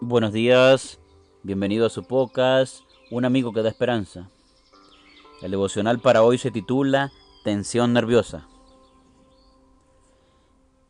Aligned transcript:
Buenos 0.00 0.32
días, 0.32 1.00
bienvenido 1.42 1.84
a 1.84 1.90
su 1.90 2.04
podcast, 2.04 2.84
Un 3.10 3.24
amigo 3.24 3.52
que 3.52 3.62
da 3.62 3.68
esperanza. 3.68 4.30
El 5.42 5.50
devocional 5.50 5.98
para 5.98 6.22
hoy 6.22 6.38
se 6.38 6.52
titula 6.52 7.10
Tensión 7.42 7.94
nerviosa. 7.94 8.46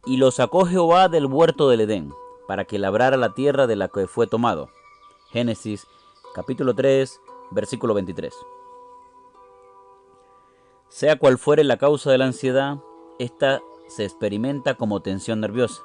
Y 0.04 0.18
lo 0.18 0.30
sacó 0.30 0.66
Jehová 0.66 1.08
del 1.08 1.24
huerto 1.24 1.70
del 1.70 1.80
Edén, 1.80 2.12
para 2.46 2.66
que 2.66 2.78
labrara 2.78 3.16
la 3.16 3.32
tierra 3.32 3.66
de 3.66 3.76
la 3.76 3.88
que 3.88 4.06
fue 4.06 4.26
tomado. 4.26 4.68
Génesis 5.30 5.86
capítulo 6.34 6.74
3, 6.74 7.18
versículo 7.50 7.94
23. 7.94 8.34
Sea 10.90 11.18
cual 11.18 11.38
fuere 11.38 11.64
la 11.64 11.78
causa 11.78 12.10
de 12.10 12.18
la 12.18 12.26
ansiedad, 12.26 12.76
esta 13.18 13.62
se 13.86 14.04
experimenta 14.04 14.74
como 14.74 15.00
tensión 15.00 15.40
nerviosa. 15.40 15.80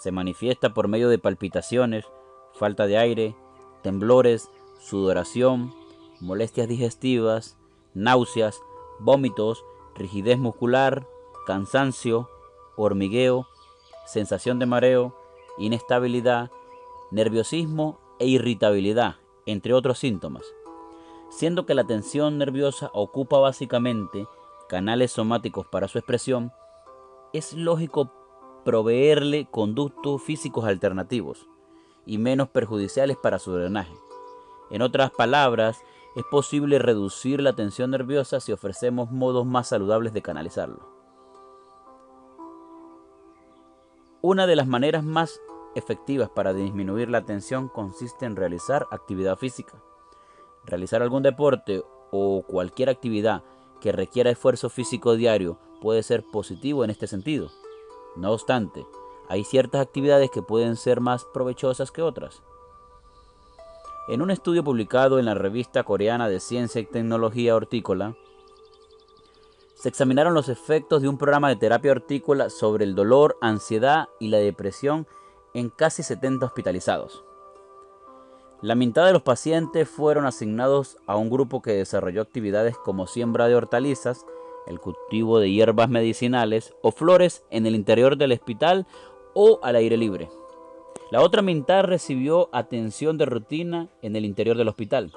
Se 0.00 0.12
manifiesta 0.12 0.74
por 0.74 0.86
medio 0.86 1.08
de 1.08 1.18
palpitaciones, 1.18 2.06
falta 2.56 2.86
de 2.86 2.96
aire, 2.96 3.36
temblores, 3.82 4.50
sudoración, 4.78 5.72
molestias 6.20 6.68
digestivas, 6.68 7.56
náuseas, 7.94 8.60
vómitos, 8.98 9.64
rigidez 9.94 10.38
muscular, 10.38 11.06
cansancio, 11.46 12.28
hormigueo, 12.76 13.46
sensación 14.06 14.58
de 14.58 14.66
mareo, 14.66 15.16
inestabilidad, 15.58 16.50
nerviosismo 17.10 18.00
e 18.18 18.26
irritabilidad, 18.26 19.16
entre 19.44 19.74
otros 19.74 19.98
síntomas. 19.98 20.44
Siendo 21.30 21.66
que 21.66 21.74
la 21.74 21.84
tensión 21.84 22.38
nerviosa 22.38 22.90
ocupa 22.94 23.38
básicamente 23.38 24.26
canales 24.68 25.12
somáticos 25.12 25.66
para 25.66 25.88
su 25.88 25.98
expresión, 25.98 26.52
es 27.32 27.52
lógico 27.52 28.12
proveerle 28.64 29.46
conductos 29.50 30.22
físicos 30.22 30.64
alternativos 30.64 31.46
y 32.06 32.18
menos 32.18 32.48
perjudiciales 32.48 33.16
para 33.16 33.38
su 33.38 33.52
drenaje. 33.52 33.94
En 34.70 34.82
otras 34.82 35.10
palabras, 35.10 35.78
es 36.16 36.24
posible 36.30 36.78
reducir 36.78 37.42
la 37.42 37.54
tensión 37.54 37.90
nerviosa 37.90 38.40
si 38.40 38.52
ofrecemos 38.52 39.10
modos 39.10 39.44
más 39.44 39.68
saludables 39.68 40.14
de 40.14 40.22
canalizarlo. 40.22 40.88
Una 44.22 44.46
de 44.46 44.56
las 44.56 44.66
maneras 44.66 45.04
más 45.04 45.40
efectivas 45.74 46.30
para 46.30 46.54
disminuir 46.54 47.10
la 47.10 47.26
tensión 47.26 47.68
consiste 47.68 48.24
en 48.24 48.34
realizar 48.34 48.86
actividad 48.90 49.36
física. 49.36 49.74
Realizar 50.64 51.02
algún 51.02 51.22
deporte 51.22 51.84
o 52.10 52.42
cualquier 52.46 52.88
actividad 52.88 53.44
que 53.80 53.92
requiera 53.92 54.30
esfuerzo 54.30 54.70
físico 54.70 55.16
diario 55.16 55.58
puede 55.82 56.02
ser 56.02 56.24
positivo 56.24 56.82
en 56.82 56.90
este 56.90 57.06
sentido. 57.06 57.50
No 58.16 58.32
obstante, 58.32 58.86
hay 59.28 59.44
ciertas 59.44 59.80
actividades 59.80 60.30
que 60.30 60.42
pueden 60.42 60.76
ser 60.76 61.00
más 61.00 61.24
provechosas 61.24 61.90
que 61.90 62.02
otras. 62.02 62.42
En 64.08 64.22
un 64.22 64.30
estudio 64.30 64.62
publicado 64.62 65.18
en 65.18 65.24
la 65.24 65.34
revista 65.34 65.82
coreana 65.82 66.28
de 66.28 66.40
Ciencia 66.40 66.80
y 66.80 66.86
Tecnología 66.86 67.56
Hortícola, 67.56 68.16
se 69.74 69.88
examinaron 69.88 70.32
los 70.32 70.48
efectos 70.48 71.02
de 71.02 71.08
un 71.08 71.18
programa 71.18 71.48
de 71.48 71.56
terapia 71.56 71.92
hortícola 71.92 72.48
sobre 72.48 72.84
el 72.84 72.94
dolor, 72.94 73.36
ansiedad 73.40 74.08
y 74.18 74.28
la 74.28 74.38
depresión 74.38 75.06
en 75.54 75.70
casi 75.70 76.02
70 76.02 76.46
hospitalizados. 76.46 77.24
La 78.62 78.74
mitad 78.74 79.04
de 79.04 79.12
los 79.12 79.22
pacientes 79.22 79.88
fueron 79.88 80.24
asignados 80.24 80.96
a 81.06 81.16
un 81.16 81.28
grupo 81.28 81.60
que 81.60 81.72
desarrolló 81.72 82.22
actividades 82.22 82.76
como 82.78 83.06
siembra 83.06 83.48
de 83.48 83.54
hortalizas, 83.54 84.24
el 84.66 84.80
cultivo 84.80 85.38
de 85.40 85.50
hierbas 85.50 85.90
medicinales 85.90 86.74
o 86.82 86.90
flores 86.90 87.44
en 87.50 87.66
el 87.66 87.74
interior 87.74 88.16
del 88.16 88.32
hospital 88.32 88.86
o 89.38 89.60
al 89.62 89.76
aire 89.76 89.98
libre. 89.98 90.30
La 91.10 91.20
otra 91.20 91.42
mitad 91.42 91.84
recibió 91.84 92.48
atención 92.52 93.18
de 93.18 93.26
rutina 93.26 93.88
en 94.00 94.16
el 94.16 94.24
interior 94.24 94.56
del 94.56 94.68
hospital. 94.68 95.12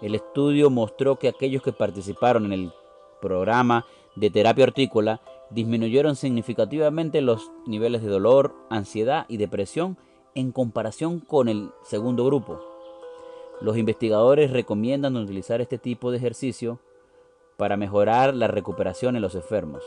El 0.00 0.14
estudio 0.14 0.70
mostró 0.70 1.16
que 1.16 1.28
aquellos 1.28 1.62
que 1.62 1.72
participaron 1.72 2.46
en 2.46 2.52
el 2.52 2.72
programa 3.20 3.84
de 4.16 4.30
terapia 4.30 4.64
hortícola 4.64 5.20
disminuyeron 5.50 6.16
significativamente 6.16 7.20
los 7.20 7.52
niveles 7.66 8.02
de 8.02 8.08
dolor, 8.08 8.54
ansiedad 8.70 9.26
y 9.28 9.36
depresión 9.36 9.98
en 10.34 10.50
comparación 10.50 11.20
con 11.20 11.48
el 11.48 11.70
segundo 11.82 12.24
grupo. 12.24 12.60
Los 13.60 13.76
investigadores 13.76 14.52
recomiendan 14.52 15.16
utilizar 15.16 15.60
este 15.60 15.76
tipo 15.76 16.10
de 16.10 16.16
ejercicio 16.16 16.78
para 17.58 17.76
mejorar 17.76 18.34
la 18.34 18.48
recuperación 18.48 19.16
en 19.16 19.22
los 19.22 19.34
enfermos. 19.34 19.82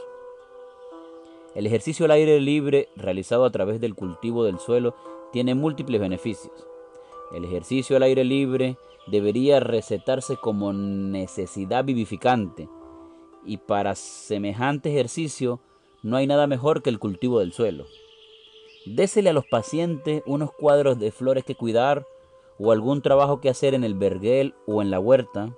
El 1.53 1.67
ejercicio 1.67 2.05
al 2.05 2.11
aire 2.11 2.39
libre 2.39 2.87
realizado 2.95 3.43
a 3.43 3.51
través 3.51 3.81
del 3.81 3.93
cultivo 3.93 4.45
del 4.45 4.57
suelo 4.57 4.95
tiene 5.33 5.53
múltiples 5.53 5.99
beneficios. 5.99 6.67
El 7.33 7.43
ejercicio 7.43 7.97
al 7.97 8.03
aire 8.03 8.23
libre 8.23 8.77
debería 9.07 9.59
recetarse 9.59 10.37
como 10.37 10.71
necesidad 10.71 11.83
vivificante 11.83 12.69
y 13.45 13.57
para 13.57 13.95
semejante 13.95 14.91
ejercicio 14.91 15.59
no 16.03 16.17
hay 16.17 16.27
nada 16.27 16.47
mejor 16.47 16.81
que 16.81 16.89
el 16.89 16.99
cultivo 16.99 17.39
del 17.39 17.51
suelo. 17.51 17.85
Désele 18.85 19.29
a 19.29 19.33
los 19.33 19.45
pacientes 19.45 20.23
unos 20.25 20.51
cuadros 20.53 20.99
de 20.99 21.11
flores 21.11 21.43
que 21.43 21.55
cuidar 21.55 22.05
o 22.59 22.71
algún 22.71 23.01
trabajo 23.01 23.41
que 23.41 23.49
hacer 23.49 23.73
en 23.73 23.83
el 23.83 23.93
vergel 23.93 24.55
o 24.67 24.81
en 24.81 24.89
la 24.89 24.99
huerta. 24.99 25.55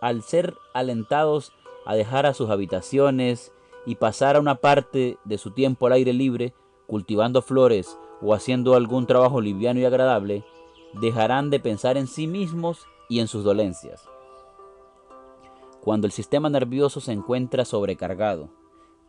Al 0.00 0.22
ser 0.22 0.54
alentados 0.72 1.52
a 1.84 1.94
dejar 1.94 2.26
a 2.26 2.34
sus 2.34 2.50
habitaciones 2.50 3.52
y 3.84 3.96
pasar 3.96 4.36
a 4.36 4.40
una 4.40 4.56
parte 4.56 5.18
de 5.24 5.38
su 5.38 5.50
tiempo 5.50 5.86
al 5.86 5.94
aire 5.94 6.12
libre, 6.12 6.54
cultivando 6.86 7.42
flores 7.42 7.98
o 8.20 8.34
haciendo 8.34 8.74
algún 8.74 9.06
trabajo 9.06 9.40
liviano 9.40 9.80
y 9.80 9.84
agradable, 9.84 10.44
dejarán 11.00 11.50
de 11.50 11.60
pensar 11.60 11.96
en 11.96 12.06
sí 12.06 12.26
mismos 12.26 12.86
y 13.08 13.20
en 13.20 13.28
sus 13.28 13.44
dolencias. 13.44 14.08
Cuando 15.80 16.06
el 16.06 16.12
sistema 16.12 16.48
nervioso 16.48 17.00
se 17.00 17.12
encuentra 17.12 17.64
sobrecargado, 17.64 18.50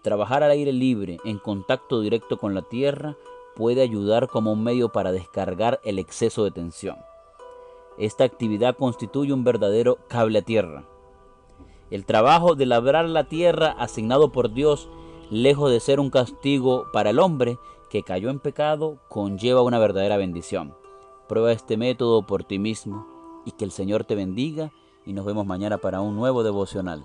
trabajar 0.02 0.44
al 0.44 0.52
aire 0.52 0.74
libre 0.74 1.18
en 1.24 1.38
contacto 1.38 2.02
directo 2.02 2.38
con 2.38 2.56
la 2.56 2.64
tierra 2.64 3.16
puede 3.56 3.82
ayudar 3.82 4.28
como 4.28 4.54
un 4.54 4.64
medio 4.64 4.90
para 4.90 5.12
descargar 5.12 5.80
el 5.84 6.00
exceso 6.00 6.44
de 6.44 6.52
tensión. 6.52 6.98
Esta 8.00 8.24
actividad 8.24 8.76
constituye 8.76 9.34
un 9.34 9.44
verdadero 9.44 10.00
cable 10.08 10.40
a 10.40 10.42
tierra 10.42 10.90
el 11.94 12.06
trabajo 12.06 12.56
de 12.56 12.66
labrar 12.66 13.06
la 13.08 13.26
tierra 13.26 13.76
asignado 13.78 14.32
por 14.32 14.52
Dios, 14.52 14.90
lejos 15.30 15.70
de 15.70 15.80
ser 15.80 16.00
un 16.00 16.10
castigo 16.10 16.88
para 16.92 17.12
el 17.12 17.20
hombre 17.20 17.60
que 17.92 18.02
cayó 18.02 18.32
en 18.32 18.40
pecado, 18.40 18.98
conlleva 19.10 19.62
una 19.62 19.78
verdadera 19.78 20.18
bendición. 20.18 20.74
Prueba 21.30 21.52
este 21.52 21.78
método 21.78 22.26
por 22.26 22.46
ti 22.46 22.58
mismo 22.58 23.06
y 23.46 23.52
que 23.52 23.64
el 23.64 23.70
Señor 23.70 24.06
te 24.06 24.16
bendiga 24.16 24.72
y 25.06 25.14
nos 25.14 25.24
vemos 25.24 25.46
mañana 25.46 25.78
para 25.78 26.02
un 26.02 26.16
nuevo 26.16 26.42
devocional. 26.42 27.04